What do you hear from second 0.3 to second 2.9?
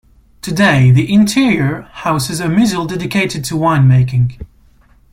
Today the interior houses a museum